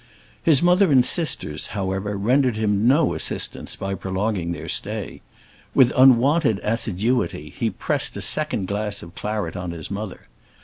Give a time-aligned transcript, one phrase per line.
[0.41, 5.21] His mother and sisters, however, rendered him no assistance by prolonging their stay.
[5.75, 10.21] With unwonted assiduity he pressed a second glass of claret on his mother.